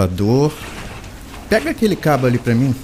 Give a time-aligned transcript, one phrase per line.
[0.00, 0.52] gravador.
[1.48, 2.74] Pega aquele cabo ali pra mim.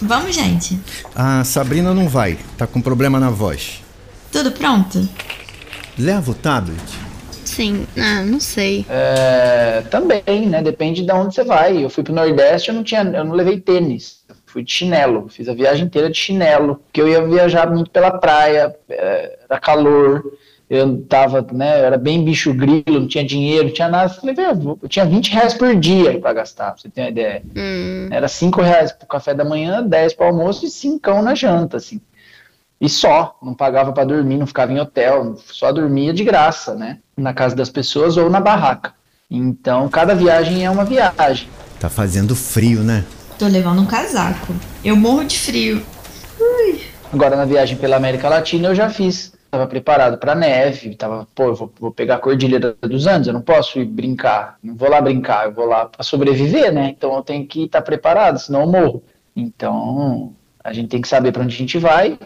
[0.00, 0.78] Vamos, gente.
[1.14, 3.82] A Sabrina não vai, tá com problema na voz.
[4.32, 5.06] Tudo pronto?
[5.98, 6.80] Leva o tablet.
[7.44, 8.86] Sim, ah, não sei.
[8.88, 10.62] É, também, né?
[10.62, 11.84] Depende de onde você vai.
[11.84, 14.20] Eu fui pro Nordeste, eu não tinha, eu não levei tênis.
[14.28, 17.90] Eu fui de chinelo, fiz a viagem inteira de chinelo, porque eu ia viajar muito
[17.90, 20.22] pela praia, é, era calor,
[20.70, 21.80] eu tava, né?
[21.80, 24.12] Eu era bem bicho grilo, não tinha dinheiro, não tinha nada.
[24.12, 27.10] Eu Falei, velho, eu tinha 20 reais por dia para gastar, pra você ter uma
[27.10, 27.42] ideia.
[27.56, 31.76] Hum, Era 5 reais pro café da manhã, 10 para almoço e 5 na janta,
[31.76, 32.00] assim.
[32.80, 36.98] E só, não pagava para dormir, não ficava em hotel, só dormia de graça, né?
[37.16, 38.94] Na casa das pessoas ou na barraca.
[39.28, 41.48] Então, cada viagem é uma viagem.
[41.80, 43.04] Tá fazendo frio, né?
[43.38, 44.54] Tô levando um casaco.
[44.84, 45.82] Eu morro de frio.
[47.12, 49.32] Agora, na viagem pela América Latina, eu já fiz.
[49.50, 53.34] Tava preparado para neve, tava, pô, eu vou, vou pegar a Cordilheira dos Andes, eu
[53.34, 56.94] não posso ir brincar, não vou lá brincar, eu vou lá para sobreviver, né?
[56.96, 59.02] Então eu tenho que estar preparado, senão eu morro.
[59.34, 62.18] Então, a gente tem que saber para onde a gente vai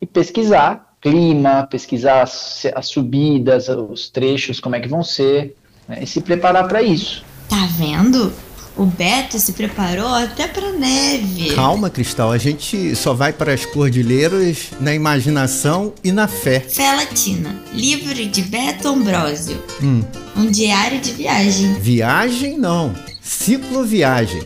[0.00, 5.54] e pesquisar clima, pesquisar as, as subidas, os trechos, como é que vão ser,
[5.86, 5.98] né?
[6.02, 7.22] e se preparar para isso.
[7.46, 8.32] Tá vendo?
[8.76, 11.54] O Beto se preparou até pra neve.
[11.54, 16.58] Calma, Cristal, a gente só vai para as cordilheiras na imaginação e na fé.
[16.58, 19.62] Fé Latina, livro de Beto Ambrosio.
[19.80, 20.02] Hum.
[20.36, 21.74] Um diário de viagem.
[21.74, 22.92] Viagem não,
[23.22, 24.42] cicloviagem.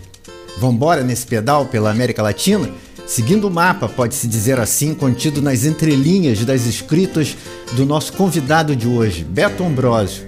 [0.59, 2.69] Vambora nesse pedal pela América Latina?
[3.07, 7.35] Seguindo o mapa, pode-se dizer assim, contido nas entrelinhas das escritas
[7.73, 10.25] do nosso convidado de hoje, Beto Ambrosio.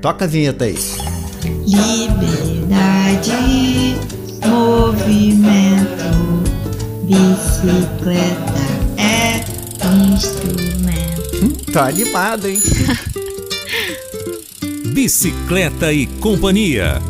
[0.00, 1.21] Toca a vinheta aí.
[1.72, 3.32] Liberdade,
[4.46, 6.12] movimento,
[7.04, 8.60] bicicleta
[8.98, 9.42] é
[10.12, 11.42] instrumento.
[11.42, 12.60] Hum, tá animado, hein?
[14.92, 17.00] Bicicleta e Companhia.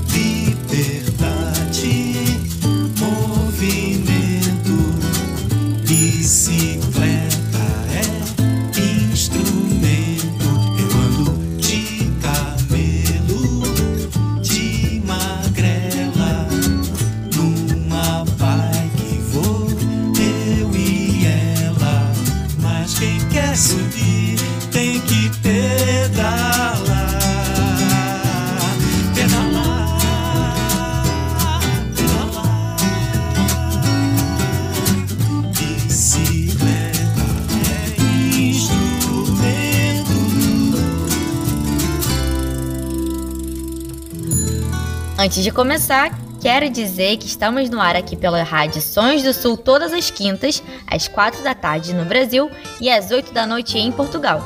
[45.33, 46.11] Antes de começar,
[46.43, 50.63] quero dizer que estamos no ar aqui pela Rádio Sons do Sul todas as quintas,
[50.87, 54.43] às 4 da tarde no Brasil e às 8 da noite em Portugal.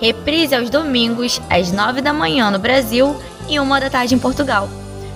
[0.00, 3.14] Reprise aos domingos, às 9 da manhã no Brasil
[3.46, 4.70] e 1 da tarde em Portugal.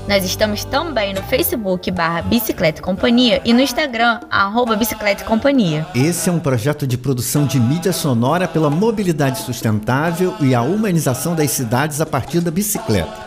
[0.06, 5.86] Nós estamos também no Facebook barra Bicicleta Companhia e no Instagram, arroba Bicicleta Companhia.
[5.94, 11.34] Esse é um projeto de produção de mídia sonora pela mobilidade sustentável e a humanização
[11.34, 13.25] das cidades a partir da bicicleta.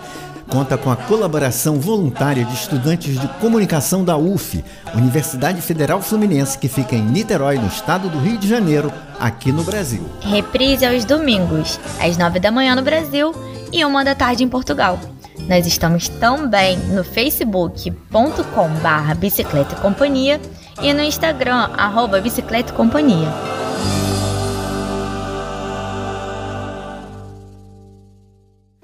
[0.50, 4.64] Conta com a colaboração voluntária de estudantes de comunicação da UF,
[4.96, 9.64] Universidade Federal Fluminense, que fica em Niterói, no estado do Rio de Janeiro, aqui no
[9.64, 10.04] Brasil.
[10.22, 13.32] Reprise aos domingos, às 9 da manhã no Brasil
[13.72, 15.00] e 1 da tarde em Portugal.
[15.48, 20.42] Nós estamos também no facebook.com barra bicicleta e companhia
[20.82, 23.30] e no Instagram, arroba bicicleta e companhia.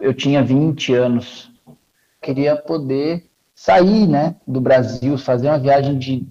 [0.06, 1.52] eu tinha 20 anos.
[2.26, 3.24] Queria poder
[3.54, 6.28] sair, né, do Brasil, fazer uma viagem de,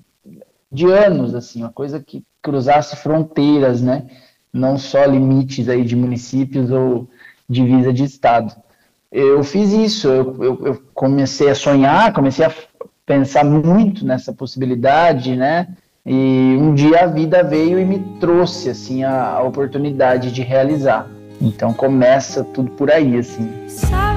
[0.73, 4.06] de anos, assim, uma coisa que cruzasse fronteiras, né,
[4.52, 7.08] não só limites aí de municípios ou
[7.49, 8.52] divisa de estado.
[9.12, 12.52] Eu fiz isso, eu, eu, eu comecei a sonhar, comecei a
[13.06, 15.69] pensar muito nessa possibilidade, né,
[16.05, 21.08] e um dia a vida veio e me trouxe, assim, a, a oportunidade de realizar.
[21.41, 23.49] Então começa tudo por aí, assim.
[23.69, 24.14] Sabe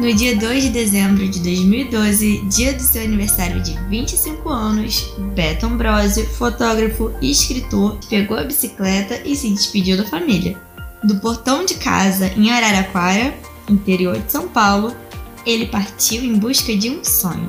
[0.00, 5.66] No dia 2 de dezembro de 2012, dia do seu aniversário de 25 anos, Beto
[5.66, 10.56] Ambrosio, fotógrafo e escritor, pegou a bicicleta e se despediu da família.
[11.04, 13.34] Do portão de casa em Araraquara,
[13.70, 14.92] interior de São Paulo,
[15.46, 17.48] ele partiu em busca de um sonho.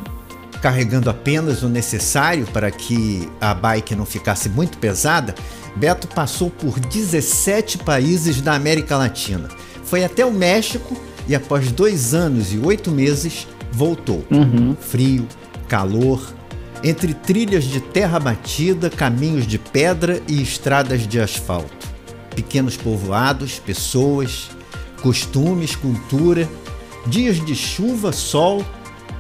[0.62, 5.34] Carregando apenas o necessário para que a bike não ficasse muito pesada,
[5.76, 9.50] Beto passou por 17 países da América Latina.
[9.84, 10.96] Foi até o México
[11.28, 14.26] e, após dois anos e oito meses, voltou.
[14.32, 14.76] Uhum.
[14.80, 15.28] Frio,
[15.68, 16.22] calor,
[16.84, 21.88] entre trilhas de terra batida, caminhos de pedra e estradas de asfalto.
[22.36, 24.50] Pequenos povoados, pessoas,
[25.02, 26.48] costumes, cultura,
[27.08, 28.64] dias de chuva, sol,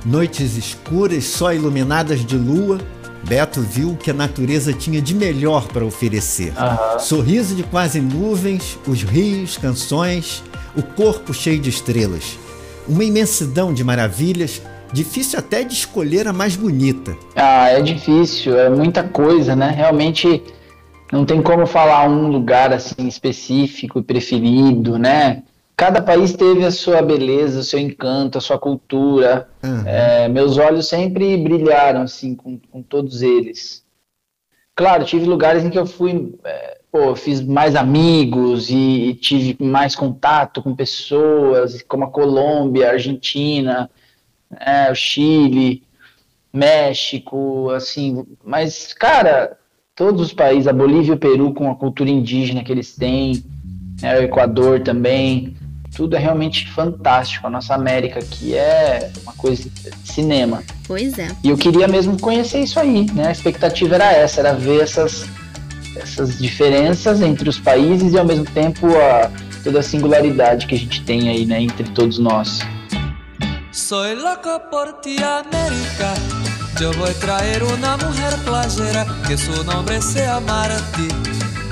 [0.06, 2.80] noites escuras só iluminadas de lua.
[3.28, 6.54] Beto viu o que a natureza tinha de melhor para oferecer.
[6.56, 7.00] Aham.
[7.00, 10.44] Sorriso de quase nuvens, os rios, canções,
[10.76, 12.38] o corpo cheio de estrelas.
[12.88, 14.62] Uma imensidão de maravilhas,
[14.94, 17.18] difícil até de escolher a mais bonita.
[17.36, 19.72] Ah, é difícil, é muita coisa, né?
[19.76, 20.44] Realmente
[21.12, 25.42] não tem como falar um lugar assim específico e preferido, né?
[25.78, 29.50] Cada país teve a sua beleza, o seu encanto, a sua cultura.
[29.64, 29.84] Aham.
[29.86, 33.84] É, meus olhos sempre brilharam assim com, com todos eles.
[34.74, 38.76] Claro, tive lugares em que eu fui, é, pô, fiz mais amigos e,
[39.10, 43.90] e tive mais contato com pessoas, como a Colômbia, a Argentina,
[44.60, 45.84] é, o Chile,
[46.54, 48.26] México, assim.
[48.44, 49.58] Mas, cara,
[49.94, 53.44] todos os países, a Bolívia e o Peru com a cultura indígena que eles têm,
[54.02, 55.56] né, o Equador também,
[55.96, 57.48] tudo é realmente fantástico.
[57.48, 60.64] A nossa América aqui é uma coisa de cinema.
[60.88, 61.28] Pois é.
[61.44, 63.28] E eu queria mesmo conhecer isso aí, né?
[63.28, 65.26] A expectativa era essa, era ver essas,
[65.96, 69.32] essas diferenças entre os países e ao mesmo tempo a,
[69.64, 72.60] toda a singularidade que a gente tem aí, né, entre todos nós.
[73.72, 76.14] Soy loco por ti, América.
[76.80, 81.08] Yo voy a traer una mujer playera que su nombre sea Martí,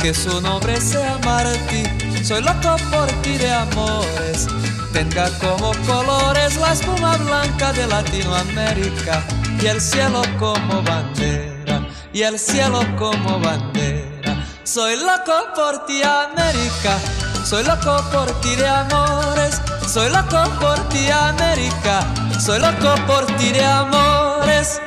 [0.01, 2.12] que su nombre sea Martí.
[2.23, 4.47] Soy loco por ti de amores.
[4.93, 9.21] Tenga como colores la espuma blanca de Latinoamérica
[9.61, 14.47] y el cielo como bandera, y el cielo como bandera.
[14.63, 16.97] Soy loco por ti, América.
[17.43, 19.61] Soy loco por ti de amores.
[19.85, 22.07] Soy loco por ti, América.
[22.39, 24.79] Soy loco por ti de amores.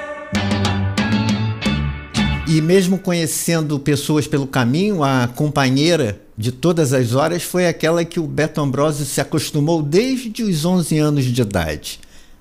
[2.49, 8.20] E mesmo conhecendo pessoas pelo caminho, a companheira de todas as horas foi aquela que
[8.20, 12.00] o Beto Ambrosio se acostumou desde os 11 anos de idade,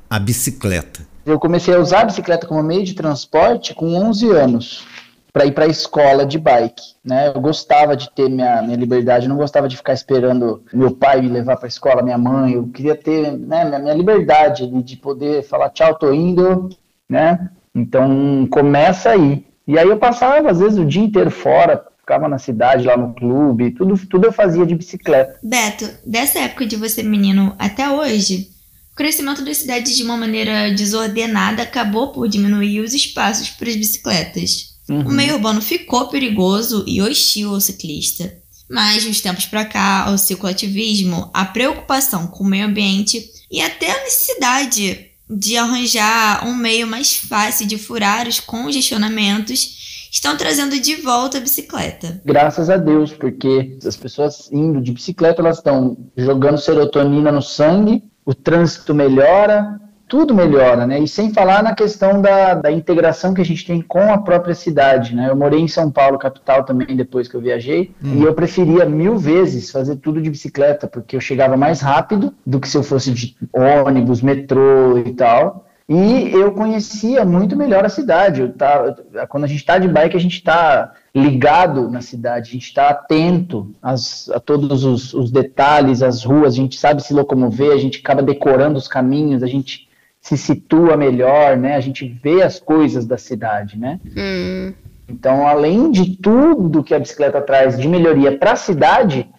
[0.09, 1.07] a bicicleta.
[1.25, 4.85] Eu comecei a usar a bicicleta como meio de transporte com 11 anos,
[5.31, 6.81] para ir para a escola de bike.
[7.03, 7.27] Né?
[7.27, 11.21] Eu gostava de ter minha, minha liberdade, eu não gostava de ficar esperando meu pai
[11.21, 12.53] me levar para a escola, minha mãe.
[12.53, 16.69] Eu queria ter né, minha, minha liberdade de poder falar tchau, tô indo.
[17.09, 17.49] Né?
[17.73, 19.45] Então começa aí.
[19.67, 23.15] E aí eu passava, às vezes, o dia inteiro fora, ficava na cidade, lá no
[23.15, 25.39] clube, tudo, tudo eu fazia de bicicleta.
[25.41, 28.51] Beto, dessa época de você menino até hoje,
[28.93, 33.75] o crescimento das cidades de uma maneira desordenada acabou por diminuir os espaços para as
[33.75, 34.75] bicicletas.
[34.87, 38.31] O meio urbano ficou perigoso e hostil ao ciclista.
[38.69, 43.61] Mas, de uns tempos para cá, o cicloativismo, a preocupação com o meio ambiente e
[43.61, 49.75] até a necessidade de arranjar um meio mais fácil de furar os congestionamentos
[50.15, 52.21] estão trazendo de volta a bicicleta.
[52.23, 58.01] Graças a Deus, porque as pessoas indo de bicicleta, elas estão jogando serotonina no sangue,
[58.25, 60.99] o trânsito melhora, tudo melhora, né?
[60.99, 64.55] E sem falar na questão da, da integração que a gente tem com a própria
[64.55, 65.29] cidade, né?
[65.29, 69.17] Eu morei em São Paulo, capital também, depois que eu viajei, e eu preferia mil
[69.17, 73.11] vezes fazer tudo de bicicleta, porque eu chegava mais rápido do que se eu fosse
[73.11, 75.64] de ônibus, metrô e tal.
[75.87, 78.41] E eu conhecia muito melhor a cidade.
[78.41, 78.95] Eu tava,
[79.29, 82.89] quando a gente está de bike, a gente está ligado na cidade, a gente está
[82.89, 87.77] atento às, a todos os, os detalhes, as ruas, a gente sabe se locomover, a
[87.77, 89.87] gente acaba decorando os caminhos, a gente
[90.19, 91.75] se situa melhor, né?
[91.75, 93.99] A gente vê as coisas da cidade, né?
[94.17, 94.73] Hum,
[95.07, 99.29] Então, além de tudo que a bicicleta traz de melhoria para a cidade,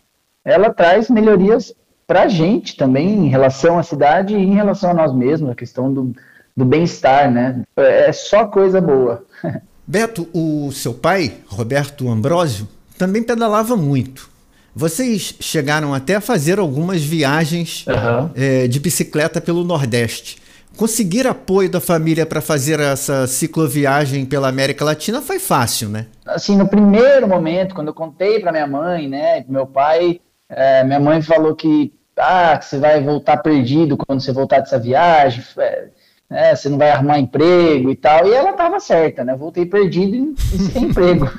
[0.45, 1.75] ela traz melhorias
[2.07, 5.57] para a gente também em relação à cidade e em relação a nós mesmos, a
[5.57, 6.15] questão do,
[6.57, 7.63] do bem-estar, né?
[7.77, 9.25] É só coisa boa.
[9.87, 12.67] Beto, o seu pai, Roberto Ambrosio,
[12.99, 14.29] também pedalava muito.
[14.75, 18.31] Vocês chegaram até a fazer algumas viagens Aham.
[18.35, 20.39] eh, de bicicleta pelo Nordeste.
[20.77, 26.07] Conseguir apoio da família para fazer essa cicloviagem pela América Latina foi fácil, né?
[26.27, 30.85] assim, no primeiro momento, quando eu contei para minha mãe, né, pro meu pai, é,
[30.85, 35.45] minha mãe falou que ah, que você vai voltar perdido quando você voltar dessa viagem,
[35.59, 35.89] é,
[36.29, 38.27] né, você não vai arrumar emprego e tal.
[38.27, 39.35] E ela estava certa, né?
[39.35, 41.31] Voltei perdido e sem emprego.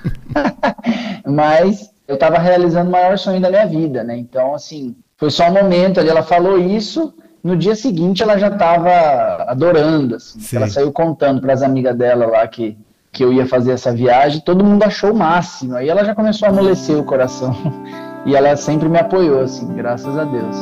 [1.26, 4.18] Mas eu estava realizando o maior sonho da minha vida, né?
[4.18, 7.14] Então, assim, foi só um momento ali, ela falou isso,
[7.44, 10.56] no dia seguinte ela já estava adorando, assim.
[10.56, 12.78] Ela saiu contando para as amigas dela lá que,
[13.12, 15.76] que eu ia fazer essa viagem, todo mundo achou o máximo.
[15.76, 17.56] Aí ela já começou a amolecer o coração.
[18.26, 20.58] E ela sempre me apoiou, assim, graças a Deus.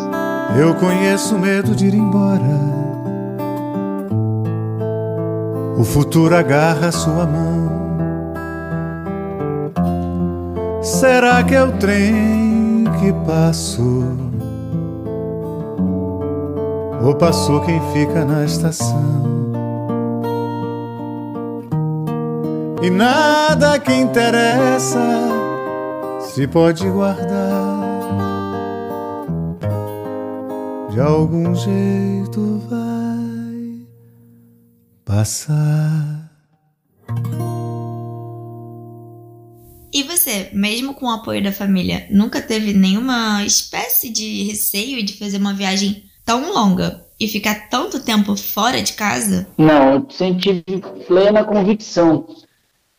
[0.56, 2.75] Eu conheço o medo de ir embora.
[5.78, 7.86] O futuro agarra sua mão.
[10.82, 14.06] Será que é o trem que passou?
[17.04, 19.26] Ou passou quem fica na estação?
[22.82, 25.00] E nada que interessa
[26.22, 27.76] se pode guardar.
[30.90, 33.05] De algum jeito vai
[35.06, 36.32] passar.
[39.94, 45.18] E você, mesmo com o apoio da família, nunca teve nenhuma espécie de receio de
[45.18, 49.48] fazer uma viagem tão longa e ficar tanto tempo fora de casa?
[49.58, 52.28] Não, eu sempre tive plena convicção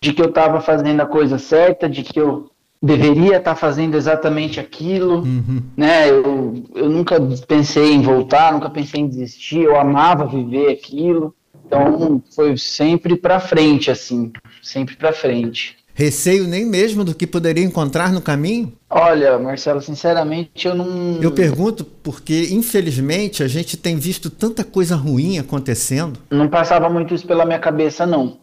[0.01, 3.97] de que eu estava fazendo a coisa certa, de que eu deveria estar tá fazendo
[3.97, 5.63] exatamente aquilo, uhum.
[5.77, 6.09] né?
[6.09, 11.35] Eu, eu nunca pensei em voltar, nunca pensei em desistir, eu amava viver aquilo.
[11.67, 14.33] Então foi sempre para frente assim,
[14.63, 15.77] sempre para frente.
[15.99, 18.71] Receio nem mesmo do que poderia encontrar no caminho?
[18.91, 21.19] Olha, Marcelo, sinceramente eu não.
[21.23, 26.21] Eu pergunto porque, infelizmente, a gente tem visto tanta coisa ruim acontecendo.
[26.31, 28.37] Não passava muito isso pela minha cabeça, não.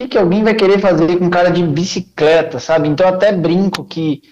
[0.00, 2.88] O que alguém vai querer fazer com cara de bicicleta, sabe?
[2.88, 4.22] Então eu até brinco que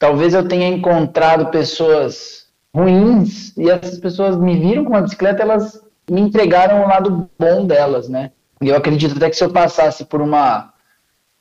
[0.00, 5.80] talvez eu tenha encontrado pessoas ruins e essas pessoas me viram com uma bicicleta, elas
[6.10, 8.30] me entregaram o lado bom delas, né?
[8.60, 10.72] E eu acredito até que se eu passasse por uma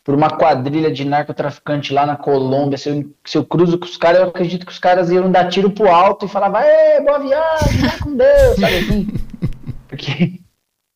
[0.03, 3.97] por uma quadrilha de narcotraficante lá na Colômbia, se eu, se eu cruzo com os
[3.97, 7.17] caras, eu acredito que os caras iam dar tiro pro alto e falar, vai, boa
[7.17, 9.07] viagem, vai com Deus, sabe assim?
[9.89, 10.39] Porque,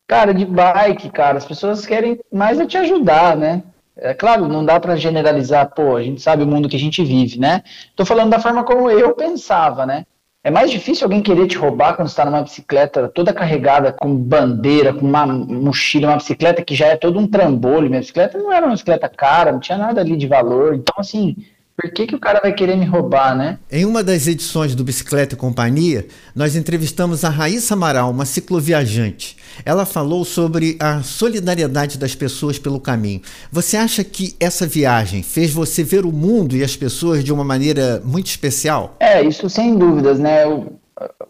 [0.08, 3.64] cara, de bike, cara, as pessoas querem mais é te ajudar, né?
[3.98, 7.04] É claro, não dá para generalizar, pô, a gente sabe o mundo que a gente
[7.04, 7.64] vive, né?
[7.96, 10.06] Tô falando da forma como eu pensava, né?
[10.42, 14.94] É mais difícil alguém querer te roubar quando está numa bicicleta toda carregada com bandeira,
[14.94, 17.90] com uma mochila, uma bicicleta que já é todo um trambolho.
[17.90, 20.76] Minha bicicleta não era uma bicicleta cara, não tinha nada ali de valor.
[20.76, 21.36] Então, assim,
[21.80, 23.58] por que, que o cara vai querer me roubar, né?
[23.72, 26.06] Em uma das edições do Bicicleta e Companhia,
[26.36, 29.38] nós entrevistamos a Raíssa Amaral, uma cicloviajante.
[29.64, 33.22] Ela falou sobre a solidariedade das pessoas pelo caminho.
[33.50, 37.46] Você acha que essa viagem fez você ver o mundo e as pessoas de uma
[37.46, 38.98] maneira muito especial?
[39.00, 40.44] É, isso sem dúvidas, né?
[40.44, 40.78] Eu,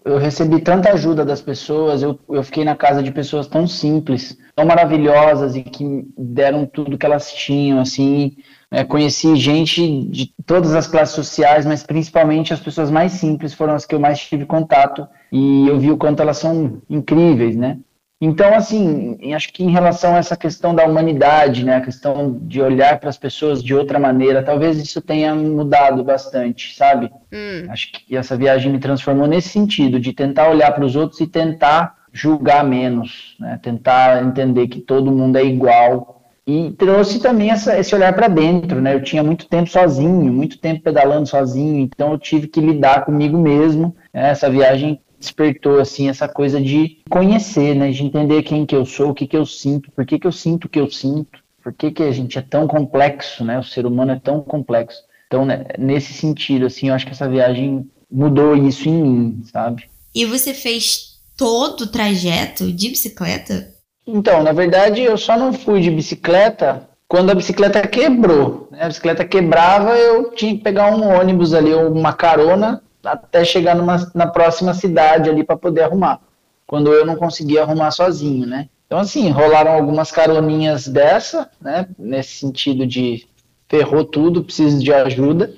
[0.03, 4.36] eu recebi tanta ajuda das pessoas, eu, eu fiquei na casa de pessoas tão simples,
[4.56, 8.36] tão maravilhosas e que deram tudo que elas tinham, assim
[8.72, 13.74] é, conheci gente de todas as classes sociais, mas principalmente as pessoas mais simples foram
[13.74, 17.78] as que eu mais tive contato e eu vi o quanto elas são incríveis, né?
[18.22, 22.62] Então, assim, acho que em relação a essa questão da humanidade, né, a questão de
[22.62, 27.10] olhar para as pessoas de outra maneira, talvez isso tenha mudado bastante, sabe?
[27.32, 27.66] Hum.
[27.70, 31.28] Acho que essa viagem me transformou nesse sentido, de tentar olhar para os outros e
[31.28, 36.19] tentar julgar menos, né, tentar entender que todo mundo é igual
[36.50, 38.96] e trouxe também essa, esse olhar para dentro, né?
[38.96, 43.38] Eu tinha muito tempo sozinho, muito tempo pedalando sozinho, então eu tive que lidar comigo
[43.38, 43.96] mesmo.
[44.12, 44.32] Né?
[44.32, 47.91] Essa viagem despertou assim essa coisa de conhecer, né?
[47.91, 50.32] De entender quem que eu sou, o que que eu sinto, por que que eu
[50.32, 53.60] sinto o que eu sinto, por que que a gente é tão complexo, né?
[53.60, 55.03] O ser humano é tão complexo.
[55.27, 59.84] Então, né, nesse sentido, assim, eu acho que essa viagem mudou isso em mim, sabe?
[60.15, 63.77] E você fez todo o trajeto de bicicleta?
[64.12, 68.68] Então, na verdade, eu só não fui de bicicleta quando a bicicleta quebrou.
[68.72, 68.80] Né?
[68.82, 73.75] A bicicleta quebrava, eu tinha que pegar um ônibus ali, ou uma carona, até chegar
[73.75, 76.20] numa, na próxima cidade ali para poder arrumar.
[76.66, 78.68] Quando eu não conseguia arrumar sozinho, né?
[78.88, 81.88] Então, assim, rolaram algumas caroninhas dessa, né?
[81.98, 83.28] Nesse sentido de
[83.68, 85.54] ferrou tudo, preciso de ajuda.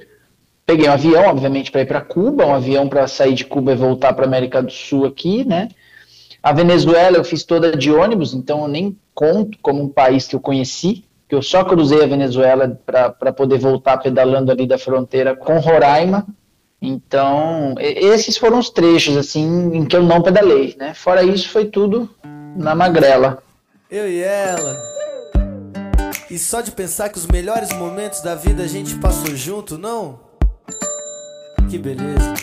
[0.65, 3.75] Peguei um avião, obviamente, para ir para Cuba, um avião para sair de Cuba e
[3.75, 5.69] voltar para América do Sul aqui, né?
[6.43, 10.35] A Venezuela eu fiz toda de ônibus, então eu nem conto como um país que
[10.35, 15.35] eu conheci, que eu só cruzei a Venezuela para poder voltar pedalando ali da fronteira
[15.35, 16.25] com Roraima.
[16.81, 20.95] Então, esses foram os trechos assim em que eu não pedalei, né?
[20.95, 22.09] Fora isso foi tudo
[22.55, 23.43] na magrela.
[23.89, 24.81] Eu e ela.
[26.29, 30.19] E só de pensar que os melhores momentos da vida a gente passou junto, não?
[31.69, 32.33] Que beleza.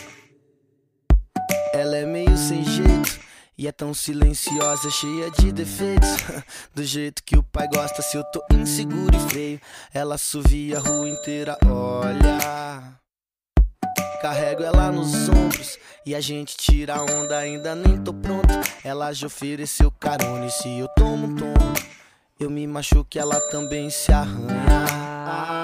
[1.75, 3.28] Ela é meio sem jeito.
[3.59, 6.09] E é tão silenciosa, cheia de defeitos.
[6.73, 9.61] Do jeito que o pai gosta, se eu tô inseguro e feio.
[9.93, 13.01] Ela assovia a rua inteira, olha.
[14.23, 18.55] Carrego ela nos ombros e a gente tira onda, ainda nem tô pronto.
[18.85, 21.75] Ela já ofereceu carona e se eu tomo um tomo,
[22.39, 25.58] eu me machuco ela também se arranha.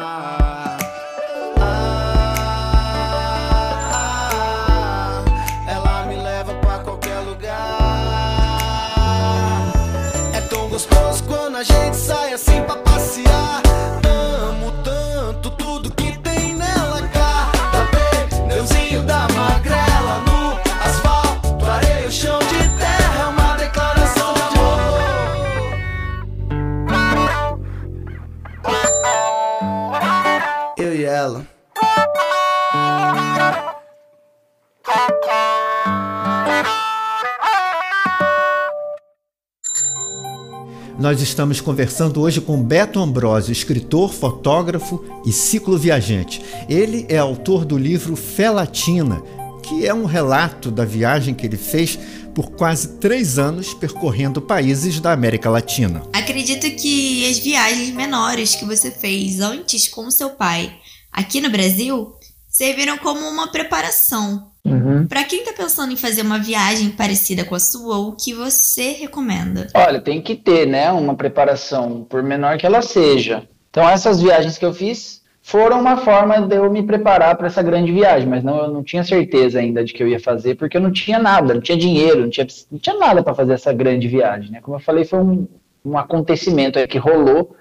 [41.04, 46.40] Nós estamos conversando hoje com Beto Ambrosio, escritor, fotógrafo e cicloviajante.
[46.66, 49.22] Ele é autor do livro Fé Latina,
[49.62, 51.98] que é um relato da viagem que ele fez
[52.34, 56.02] por quase três anos percorrendo países da América Latina.
[56.10, 60.74] Acredito que as viagens menores que você fez antes com seu pai
[61.12, 62.14] aqui no Brasil
[62.48, 64.53] serviram como uma preparação.
[64.94, 65.06] Uhum.
[65.06, 68.92] Para quem tá pensando em fazer uma viagem parecida com a sua, o que você
[68.92, 69.66] recomenda?
[69.74, 73.42] Olha, tem que ter, né, uma preparação, por menor que ela seja.
[73.70, 77.62] Então, essas viagens que eu fiz foram uma forma de eu me preparar para essa
[77.62, 80.76] grande viagem, mas não, eu não tinha certeza ainda de que eu ia fazer, porque
[80.76, 83.72] eu não tinha nada, não tinha dinheiro, não tinha, não tinha nada para fazer essa
[83.72, 84.60] grande viagem, né?
[84.62, 85.46] Como eu falei, foi um,
[85.84, 87.54] um acontecimento aí que rolou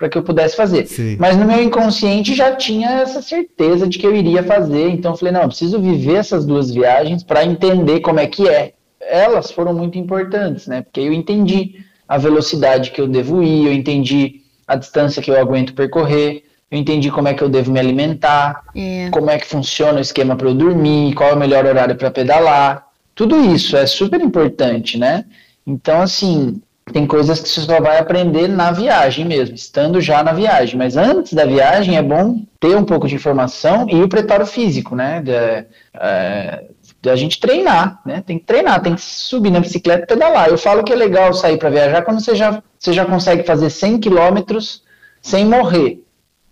[0.00, 0.86] para que eu pudesse fazer.
[0.86, 1.16] Sim.
[1.20, 5.16] Mas no meu inconsciente já tinha essa certeza de que eu iria fazer, então eu
[5.18, 8.72] falei, não, eu preciso viver essas duas viagens para entender como é que é.
[8.98, 10.80] Elas foram muito importantes, né?
[10.80, 15.38] Porque eu entendi a velocidade que eu devo ir, eu entendi a distância que eu
[15.38, 19.10] aguento percorrer, eu entendi como é que eu devo me alimentar, É.
[19.10, 22.10] como é que funciona o esquema para eu dormir, qual é o melhor horário para
[22.10, 22.86] pedalar.
[23.14, 25.26] Tudo isso é super importante, né?
[25.66, 30.32] Então, assim, tem coisas que você só vai aprender na viagem mesmo, estando já na
[30.32, 30.76] viagem.
[30.76, 34.94] Mas antes da viagem é bom ter um pouco de informação e o preparo físico,
[34.94, 35.22] né?
[35.22, 38.22] De, é, gente treinar, né?
[38.26, 40.48] Tem que treinar, tem que subir na bicicleta e pedalar.
[40.48, 43.70] Eu falo que é legal sair para viajar quando você já, você já consegue fazer
[43.70, 44.82] 100 quilômetros
[45.22, 46.02] sem morrer,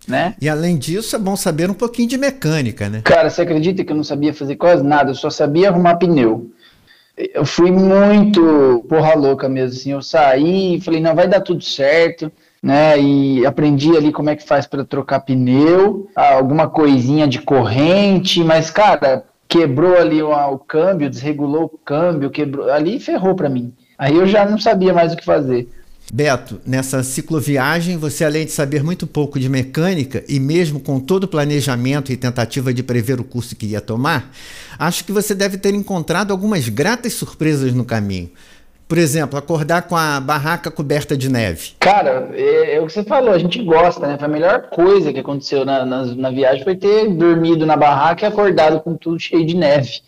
[0.07, 0.35] né?
[0.41, 3.01] E além disso, é bom saber um pouquinho de mecânica, né?
[3.03, 5.11] Cara, você acredita que eu não sabia fazer quase nada?
[5.11, 6.51] Eu só sabia arrumar pneu.
[7.33, 9.91] Eu fui muito porra louca mesmo, assim.
[9.91, 12.31] Eu saí e falei, não, vai dar tudo certo,
[12.63, 12.97] né?
[12.97, 18.71] E aprendi ali como é que faz para trocar pneu, alguma coisinha de corrente, mas,
[18.71, 22.71] cara, quebrou ali o, o câmbio, desregulou o câmbio, quebrou.
[22.71, 23.73] Ali ferrou para mim.
[23.97, 25.67] Aí eu já não sabia mais o que fazer.
[26.11, 31.25] Beto, nessa cicloviagem, você além de saber muito pouco de mecânica e mesmo com todo
[31.25, 34.31] o planejamento e tentativa de prever o curso que ia tomar,
[34.77, 38.31] acho que você deve ter encontrado algumas gratas surpresas no caminho.
[38.87, 41.73] Por exemplo, acordar com a barraca coberta de neve.
[41.79, 44.17] Cara, é, é o que você falou, a gente gosta, né?
[44.17, 48.25] Foi a melhor coisa que aconteceu na, na, na viagem foi ter dormido na barraca
[48.25, 49.99] e acordado com tudo cheio de neve.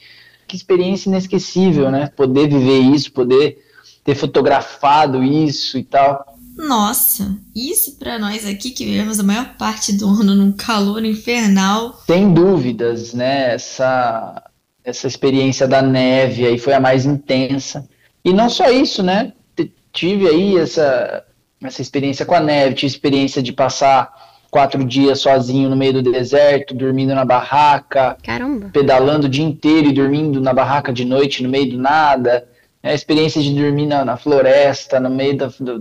[0.47, 2.09] Que experiência inesquecível, né?
[2.15, 3.59] Poder viver isso, poder
[4.03, 6.25] ter fotografado isso e tal.
[6.57, 11.99] Nossa, isso pra nós aqui que vivemos a maior parte do ano num calor infernal.
[12.05, 13.53] Sem dúvidas, né?
[13.53, 14.43] Essa,
[14.83, 17.87] essa experiência da neve aí foi a mais intensa.
[18.23, 19.33] E não só isso, né?
[19.55, 21.23] T- Tive aí essa,
[21.63, 24.11] essa experiência com a neve, tive experiência de passar
[24.51, 28.69] quatro dias sozinho no meio do deserto, dormindo na barraca, Caramba.
[28.73, 32.47] pedalando o dia inteiro e dormindo na barraca de noite no meio do nada.
[32.83, 35.79] É a experiência de dormir na, na floresta, no meio da, do,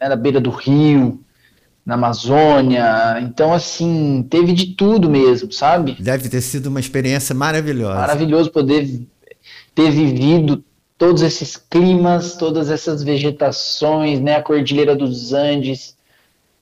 [0.00, 1.20] né, na beira do rio,
[1.84, 3.20] na Amazônia.
[3.22, 5.96] Então, assim, teve de tudo mesmo, sabe?
[6.00, 7.94] Deve ter sido uma experiência maravilhosa.
[7.94, 9.06] Maravilhoso poder
[9.74, 10.64] ter vivido
[10.98, 14.36] todos esses climas, todas essas vegetações, né?
[14.36, 15.96] A Cordilheira dos Andes,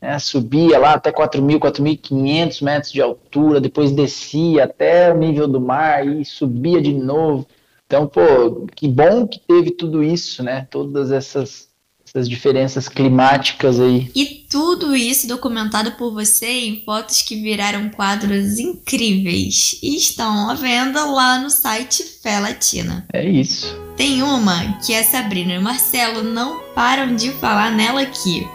[0.00, 5.60] né, subia lá até 4.000, 4.500 metros de altura, depois descia até o nível do
[5.60, 7.46] mar e subia de novo.
[7.88, 10.68] Então, pô, que bom que teve tudo isso, né?
[10.70, 11.68] Todas essas,
[12.06, 14.10] essas diferenças climáticas aí.
[14.14, 20.54] E tudo isso documentado por você em fotos que viraram quadros incríveis e estão à
[20.54, 23.06] venda lá no site Fé Latina.
[23.10, 23.74] É isso.
[23.96, 28.46] Tem uma que a Sabrina e o Marcelo não param de falar nela aqui.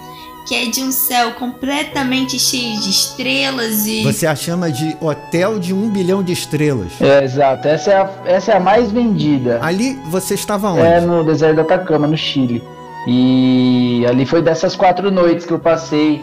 [0.45, 4.03] Que é de um céu completamente cheio de estrelas e.
[4.03, 6.91] Você a chama de hotel de um bilhão de estrelas.
[6.99, 7.67] É, exato.
[7.67, 9.59] Essa é, a, essa é a mais vendida.
[9.61, 10.81] Ali você estava onde?
[10.81, 12.63] É no deserto do Atacama, no Chile.
[13.07, 16.21] E ali foi dessas quatro noites que eu passei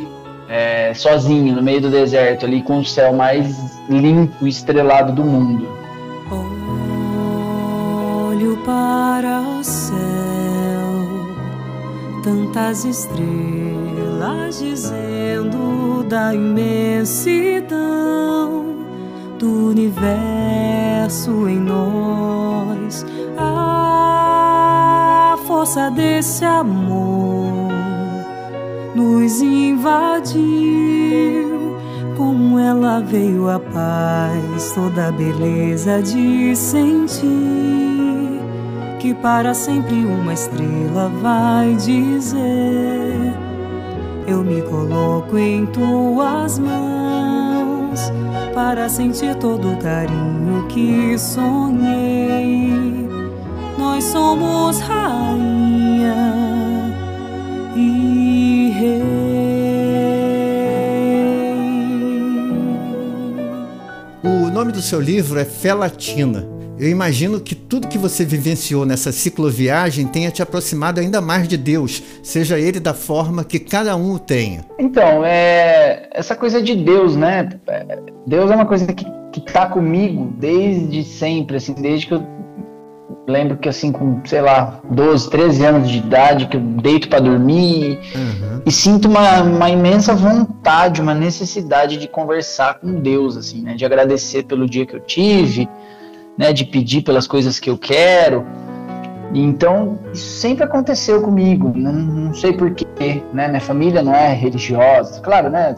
[0.49, 3.57] é, sozinho no meio do deserto, ali com o céu mais
[3.89, 5.69] limpo e estrelado do mundo.
[8.29, 9.97] Olho para o céu,
[12.23, 14.10] tantas estrelas
[14.59, 17.71] dizendo da imensidão
[19.39, 23.07] do universo em nós.
[23.39, 27.71] A força desse amor
[28.95, 30.41] nos invadiu.
[32.17, 37.71] Como ela veio a paz, toda a beleza de sentir
[39.01, 43.50] que para sempre uma estrela vai dizer:
[44.31, 47.99] Eu me coloco em tuas mãos
[48.55, 52.71] para sentir todo o carinho que sonhei.
[53.77, 56.15] Nós somos rainha
[57.75, 59.03] e rei.
[64.23, 66.50] O nome do seu livro é Fé Latina.
[66.81, 71.59] Eu imagino que tudo que você vivenciou nessa cicloviagem tenha te aproximado ainda mais de
[71.59, 74.65] Deus, seja ele da forma que cada um o tenha.
[74.79, 77.51] Então, é essa coisa de Deus, né?
[78.27, 82.27] Deus é uma coisa que, que tá comigo desde sempre, assim, desde que eu
[83.29, 87.21] lembro que assim, com, sei lá, 12, 13 anos de idade, que eu deito para
[87.21, 88.63] dormir Uhum.
[88.65, 93.75] e sinto uma, uma imensa vontade, uma necessidade de conversar com Deus, assim, né?
[93.75, 95.69] De agradecer pelo dia que eu tive,
[96.37, 96.53] né?
[96.53, 98.47] De pedir pelas coisas que eu quero.
[99.33, 103.47] Então, isso sempre aconteceu comigo, não, não sei porquê, né?
[103.47, 105.75] Minha família não é religiosa, claro, né?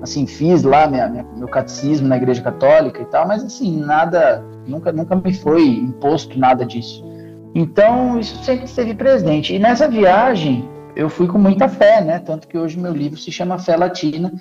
[0.00, 4.44] Assim, fiz lá minha, minha- meu catecismo na igreja católica e tal, mas assim, nada,
[4.66, 7.04] nunca, nunca me foi imposto nada disso.
[7.52, 9.52] Então, isso sempre esteve presente.
[9.54, 12.20] E nessa viagem, eu fui com muita fé, né?
[12.20, 14.32] Tanto que hoje meu livro se chama Fé Latina,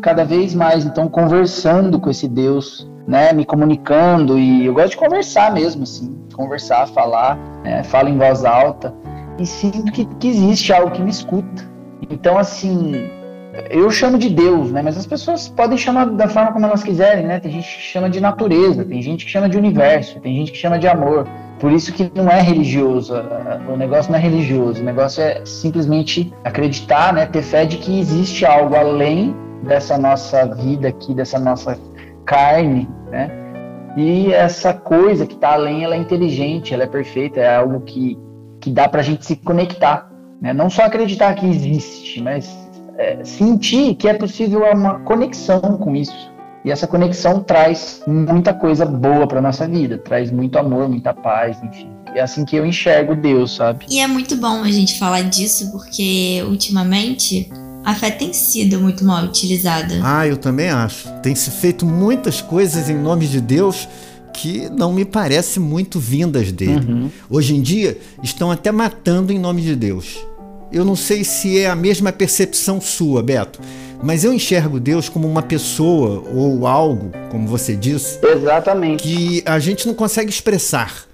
[0.00, 3.32] cada vez mais, então, conversando com esse Deus, né?
[3.32, 8.44] Me comunicando, e eu gosto de conversar mesmo, assim, conversar, falar, né, falo em voz
[8.44, 8.94] alta,
[9.38, 11.64] e sinto que, que existe algo que me escuta.
[12.10, 13.08] Então, assim,
[13.70, 14.82] eu chamo de Deus, né?
[14.82, 17.40] Mas as pessoas podem chamar da forma como elas quiserem, né?
[17.40, 20.58] Tem gente que chama de natureza, tem gente que chama de universo, tem gente que
[20.58, 21.26] chama de amor.
[21.58, 23.14] Por isso que não é religioso,
[23.72, 27.24] o negócio não é religioso, o negócio é simplesmente acreditar, né?
[27.24, 31.78] Ter fé de que existe algo além dessa nossa vida aqui, dessa nossa
[32.26, 33.30] carne, né?
[33.96, 38.18] E essa coisa que está além, ela é inteligente, ela é perfeita, é algo que,
[38.60, 40.10] que dá pra gente se conectar,
[40.40, 40.52] né?
[40.52, 42.54] Não só acreditar que existe, mas
[42.98, 46.30] é, sentir que é possível uma conexão com isso.
[46.62, 51.62] E essa conexão traz muita coisa boa para nossa vida, traz muito amor, muita paz,
[51.62, 51.88] enfim.
[52.12, 53.86] É assim que eu enxergo Deus, sabe?
[53.88, 57.48] E é muito bom a gente falar disso porque ultimamente
[57.86, 60.00] a fé tem sido muito mal utilizada.
[60.02, 61.08] Ah, eu também acho.
[61.22, 63.86] Tem se feito muitas coisas em nome de Deus
[64.32, 66.84] que não me parece muito vindas dele.
[66.84, 67.10] Uhum.
[67.30, 70.18] Hoje em dia estão até matando em nome de Deus.
[70.72, 73.60] Eu não sei se é a mesma percepção sua, Beto,
[74.02, 79.00] mas eu enxergo Deus como uma pessoa ou algo, como você disse, Exatamente.
[79.00, 81.06] que a gente não consegue expressar,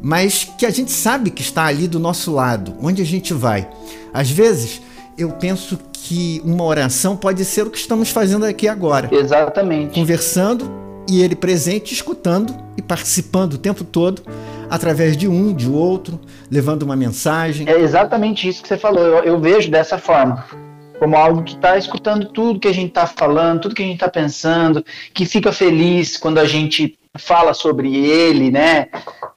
[0.00, 3.68] mas que a gente sabe que está ali do nosso lado, onde a gente vai.
[4.14, 4.80] Às vezes,
[5.18, 9.98] eu penso que uma oração pode ser o que estamos fazendo aqui agora, Exatamente.
[9.98, 10.70] conversando
[11.08, 14.22] e ele presente, escutando e participando o tempo todo,
[14.68, 17.68] através de um, de outro, levando uma mensagem.
[17.68, 19.02] É exatamente isso que você falou.
[19.02, 20.44] Eu, eu vejo dessa forma.
[20.98, 23.96] Como algo que está escutando tudo que a gente está falando, tudo que a gente
[23.96, 28.88] está pensando, que fica feliz quando a gente fala sobre ele, né?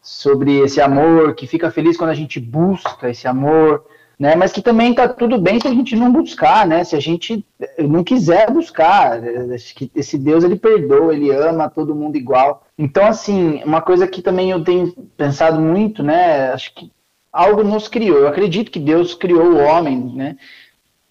[0.01, 3.83] Sobre esse amor, que fica feliz quando a gente busca esse amor,
[4.19, 4.36] né?
[4.36, 6.84] Mas que também tá tudo bem se a gente não buscar, né?
[6.84, 9.55] Se a gente eh, não quiser buscar, eh,
[9.95, 12.63] esse Deus ele perdoa, ele ama todo mundo igual.
[12.77, 16.51] Então assim, uma coisa que também eu tenho pensado muito, né?
[16.51, 16.91] Acho que
[17.32, 18.17] algo nos criou.
[18.17, 20.36] Eu acredito que Deus criou o homem, né?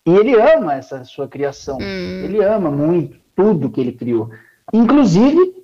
[0.04, 1.78] E ele ama essa sua criação.
[1.80, 4.30] Ele ama muito tudo que ele criou.
[4.72, 5.57] Inclusive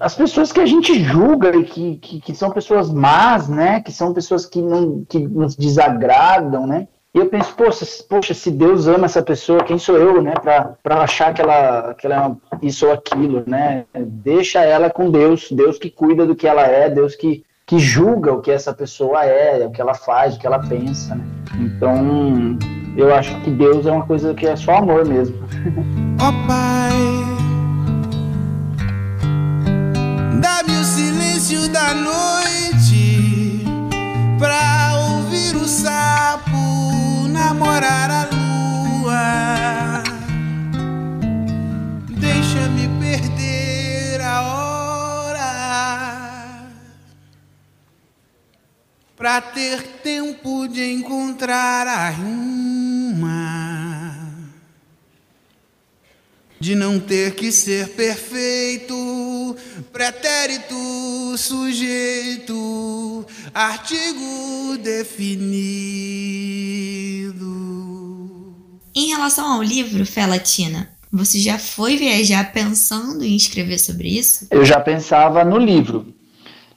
[0.00, 3.80] as pessoas que a gente julga e que, que, que são pessoas más, né?
[3.80, 6.88] Que são pessoas que, não, que nos desagradam, né?
[7.14, 10.34] E eu penso, poxa, poxa, se Deus ama essa pessoa, quem sou eu, né?
[10.82, 13.86] Para achar que ela, que ela é isso ou aquilo, né?
[13.94, 18.32] Deixa ela com Deus, Deus que cuida do que ela é, Deus que, que julga
[18.32, 21.24] o que essa pessoa é, o que ela faz, o que ela pensa, né?
[21.58, 22.58] Então,
[22.96, 25.36] eu acho que Deus é uma coisa que é só amor mesmo.
[26.20, 27.37] Oh, Pai,
[31.48, 33.64] silêncio da noite
[34.38, 40.02] pra ouvir o sapo namorar a lua.
[42.10, 45.38] Deixa-me perder a hora
[49.16, 53.87] pra ter tempo de encontrar a rima
[56.60, 59.56] de não ter que ser perfeito,
[59.92, 60.74] pretérito,
[61.36, 65.38] sujeito, artigo definido.
[68.94, 74.48] Em relação ao livro Fé Latina, você já foi viajar pensando em escrever sobre isso?
[74.50, 76.12] Eu já pensava no livro.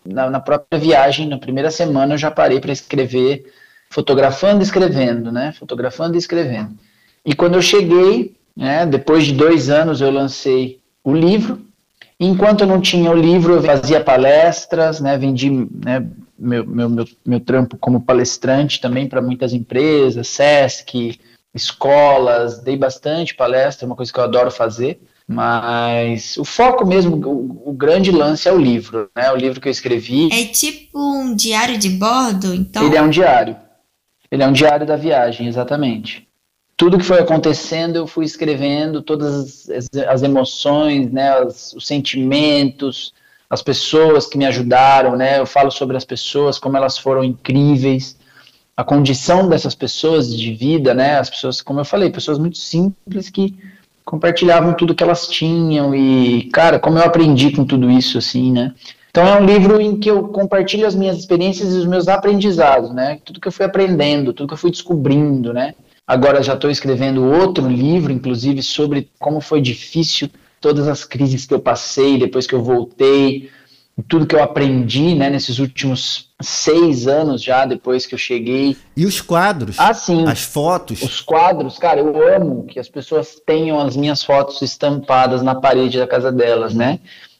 [0.05, 3.51] Na, na própria viagem, na primeira semana, eu já parei para escrever,
[3.89, 5.53] fotografando e escrevendo, né?
[5.57, 6.77] Fotografando e escrevendo.
[7.25, 8.85] E quando eu cheguei, né?
[8.85, 11.61] Depois de dois anos eu lancei o livro.
[12.19, 15.17] Enquanto eu não tinha o livro, eu fazia palestras, né?
[15.17, 16.05] vendi né,
[16.37, 21.19] meu, meu, meu, meu trampo como palestrante também para muitas empresas, SESC,
[21.53, 25.01] escolas, dei bastante palestra, uma coisa que eu adoro fazer.
[25.27, 29.31] Mas o foco mesmo, o, o, grande lance é o livro, né?
[29.31, 30.29] O livro que eu escrevi.
[30.31, 32.85] É tipo um diário de bordo, então?
[32.85, 33.55] Ele é um diário.
[34.29, 36.27] Ele é um diário da viagem, exatamente
[36.81, 43.13] tudo que foi acontecendo eu fui escrevendo todas as, as emoções né as, os sentimentos
[43.47, 48.17] as pessoas que me ajudaram né eu falo sobre as pessoas como elas foram incríveis
[48.75, 53.29] a condição dessas pessoas de vida né as pessoas como eu falei pessoas muito simples
[53.29, 53.55] que
[54.03, 58.73] compartilhavam tudo que elas tinham e cara como eu aprendi com tudo isso assim né.
[59.11, 62.91] Então é um livro em que eu compartilho as minhas experiências e os meus aprendizados
[62.91, 66.69] né tudo que eu fui aprendendo tudo que eu fui descobrindo né Agora já estou
[66.69, 72.45] escrevendo outro livro, inclusive, sobre como foi difícil todas as crises que eu passei depois
[72.45, 73.49] que eu voltei,
[74.07, 78.77] tudo que eu aprendi né, nesses últimos seis anos já, depois que eu cheguei.
[78.95, 79.77] E os quadros?
[79.79, 80.25] Ah, sim.
[80.27, 81.01] As fotos?
[81.01, 85.97] Os quadros, cara, eu amo que as pessoas tenham as minhas fotos estampadas na parede
[85.97, 86.99] da casa delas, né?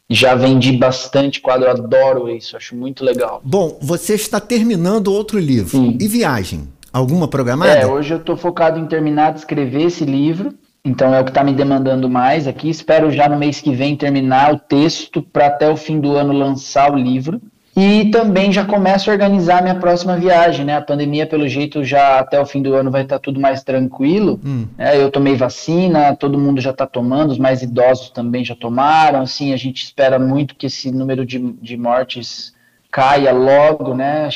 [0.09, 3.41] Já vendi bastante quadro, eu adoro isso, acho muito legal.
[3.45, 5.69] Bom, você está terminando outro livro.
[5.69, 5.97] Sim.
[5.99, 6.67] E viagem?
[6.91, 7.71] Alguma programada?
[7.71, 10.53] É, hoje eu estou focado em terminar de escrever esse livro.
[10.83, 12.69] Então é o que está me demandando mais aqui.
[12.69, 16.33] Espero já no mês que vem terminar o texto para até o fim do ano
[16.33, 17.39] lançar o livro.
[17.77, 20.75] E também já começo a organizar minha próxima viagem, né?
[20.75, 23.63] A pandemia, pelo jeito, já até o fim do ano vai estar tá tudo mais
[23.63, 24.41] tranquilo.
[24.43, 24.67] Hum.
[24.77, 29.21] É, eu tomei vacina, todo mundo já está tomando, os mais idosos também já tomaram.
[29.21, 32.53] Assim, a gente espera muito que esse número de, de mortes
[32.91, 34.27] caia logo, né?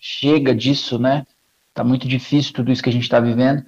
[0.00, 1.24] Chega disso, né?
[1.76, 3.62] Tá muito difícil tudo isso que a gente está vivendo.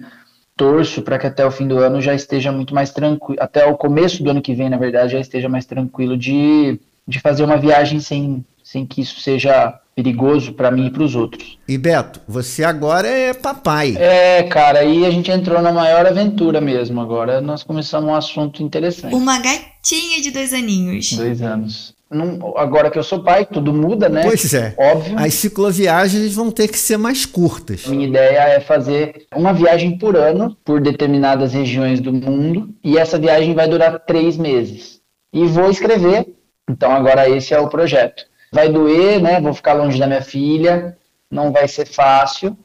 [0.57, 3.77] Torço para que até o fim do ano já esteja muito mais tranquilo, até o
[3.77, 7.55] começo do ano que vem, na verdade, já esteja mais tranquilo de, de fazer uma
[7.55, 11.59] viagem sem, sem que isso seja perigoso para mim e para os outros.
[11.67, 13.95] E Beto, você agora é papai.
[13.95, 16.99] É, cara, aí a gente entrou na maior aventura mesmo.
[16.99, 19.13] Agora nós começamos um assunto interessante.
[19.13, 21.13] Uma gatinha de dois aninhos.
[21.13, 21.93] Dois anos.
[22.11, 24.23] Não, agora que eu sou pai, tudo muda, né?
[24.23, 24.73] Pois é.
[24.77, 25.19] Óbvio.
[25.19, 27.85] As cicloviagens vão ter que ser mais curtas.
[27.85, 33.19] Minha ideia é fazer uma viagem por ano por determinadas regiões do mundo e essa
[33.19, 34.99] viagem vai durar três meses.
[35.31, 36.33] E vou escrever.
[36.67, 38.25] Então agora esse é o projeto.
[38.51, 39.39] Vai doer, né?
[39.39, 40.97] Vou ficar longe da minha filha,
[41.29, 42.57] não vai ser fácil,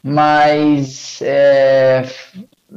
[0.00, 2.04] mas é,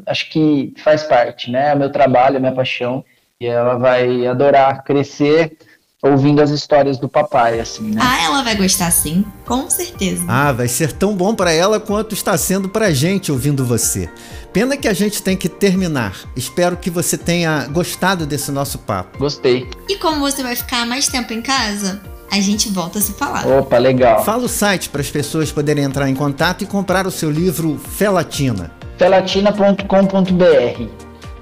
[0.08, 1.70] acho que faz parte, né?
[1.70, 3.06] É o meu trabalho, é a minha paixão
[3.40, 5.58] e ela vai adorar crescer
[6.04, 8.02] ouvindo as histórias do papai, assim, né?
[8.04, 10.24] Ah, ela vai gostar sim, com certeza.
[10.28, 14.10] Ah, vai ser tão bom para ela quanto está sendo pra gente ouvindo você.
[14.54, 16.16] Pena que a gente tem que terminar.
[16.36, 19.18] Espero que você tenha gostado desse nosso papo.
[19.18, 19.68] Gostei.
[19.90, 22.00] E como você vai ficar mais tempo em casa,
[22.32, 23.48] a gente volta a se falar.
[23.48, 24.24] Opa, legal.
[24.24, 27.78] Fala o site para as pessoas poderem entrar em contato e comprar o seu livro
[27.78, 28.72] Felatina.
[28.98, 30.88] Felatina.com.br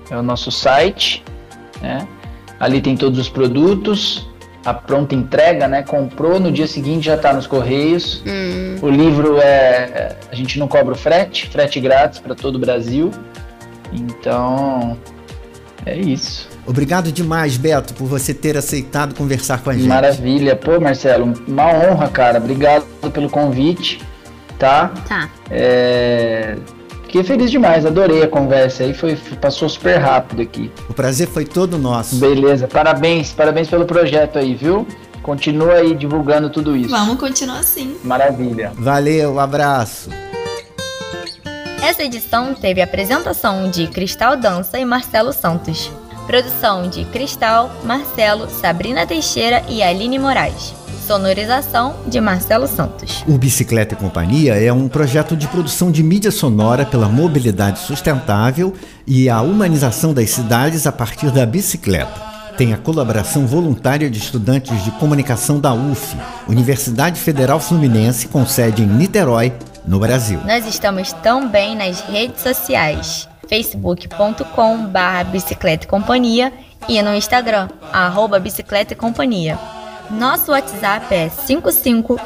[0.09, 1.23] é o nosso site,
[1.81, 2.07] né?
[2.59, 4.27] Ali tem todos os produtos,
[4.65, 5.83] a pronta entrega, né?
[5.83, 8.23] Comprou, no dia seguinte já está nos correios.
[8.25, 8.77] Hum.
[8.81, 10.17] O livro é, é.
[10.31, 13.11] A gente não cobra o frete, frete grátis para todo o Brasil.
[13.93, 14.97] Então,
[15.85, 16.49] é isso.
[16.65, 19.87] Obrigado demais, Beto, por você ter aceitado conversar com a gente.
[19.87, 20.55] Maravilha.
[20.55, 22.39] Pô, Marcelo, uma honra, cara.
[22.39, 24.01] Obrigado pelo convite,
[24.57, 24.91] tá?
[25.07, 25.29] Tá.
[25.51, 26.57] É...
[27.15, 30.69] Fiquei feliz demais, adorei a conversa aí, foi, passou super rápido aqui.
[30.89, 32.17] O prazer foi todo nosso.
[32.17, 34.85] Beleza, parabéns, parabéns pelo projeto aí, viu?
[35.23, 36.89] Continua aí divulgando tudo isso.
[36.89, 37.95] Vamos continuar assim.
[38.03, 38.73] Maravilha.
[38.75, 40.09] Valeu, um abraço.
[41.81, 45.89] Essa edição teve apresentação de Cristal Dança e Marcelo Santos.
[46.27, 50.73] Produção de Cristal, Marcelo, Sabrina Teixeira e Aline Moraes.
[51.05, 53.23] Sonorização de Marcelo Santos.
[53.27, 58.73] O Bicicleta e Companhia é um projeto de produção de mídia sonora pela mobilidade sustentável
[59.05, 62.35] e a humanização das cidades a partir da bicicleta.
[62.57, 66.15] Tem a colaboração voluntária de estudantes de comunicação da UF,
[66.47, 69.53] Universidade Federal Fluminense, com sede em Niterói,
[69.85, 70.39] no Brasil.
[70.45, 76.51] Nós estamos também nas redes sociais facebook.com barra bicicleta e companhia
[76.87, 79.59] e no Instagram, arroba bicicleta e companhia.
[80.09, 82.19] Nosso WhatsApp é 55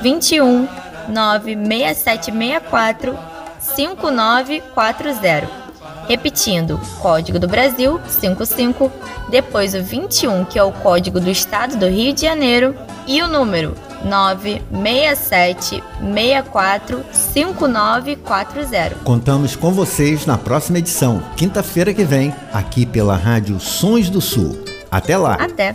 [0.00, 0.68] 21
[1.08, 3.18] 96764
[3.60, 5.68] 5940.
[6.08, 8.90] Repetindo, código do Brasil 55,
[9.30, 12.74] depois o 21, que é o código do estado do Rio de Janeiro,
[13.06, 18.96] e o número 967 64 5940.
[19.04, 24.58] Contamos com vocês na próxima edição, quinta-feira que vem, aqui pela Rádio Sons do Sul.
[24.90, 25.34] Até lá.
[25.34, 25.74] Até.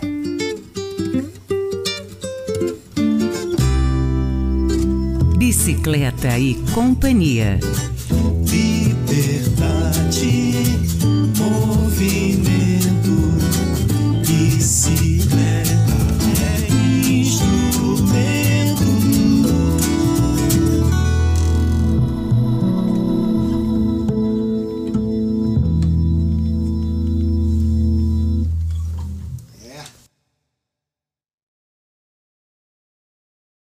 [5.64, 7.58] Bicicleta e Companhia.